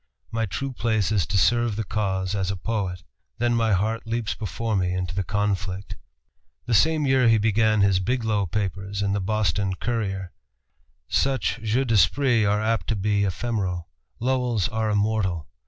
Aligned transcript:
My 0.31 0.47
true 0.47 0.73
place 0.73 1.11
is 1.11 1.27
to 1.27 1.37
serve 1.37 1.75
the 1.75 1.83
cause 1.83 2.33
as 2.33 2.49
a 2.49 2.55
poet. 2.57 3.03
Then 3.37 3.53
my 3.53 3.73
heart 3.73 4.07
leaps 4.07 4.33
before 4.33 4.75
me 4.75 4.93
into 4.95 5.13
the 5.13 5.23
conflict." 5.23 5.95
The 6.65 6.73
same 6.73 7.05
year 7.05 7.27
he 7.27 7.37
began 7.37 7.81
his 7.81 7.99
"Biglow 7.99 8.47
Papers" 8.47 9.03
in 9.03 9.13
the 9.13 9.21
Boston 9.21 9.75
Courier. 9.75 10.31
Such 11.07 11.59
jeux 11.61 11.85
d'esprit 11.85 12.45
are 12.45 12.63
apt 12.63 12.87
to 12.87 12.95
be 12.95 13.25
ephemeral. 13.25 13.89
Lowell's 14.19 14.67
are 14.69 14.89
immortal. 14.89 15.47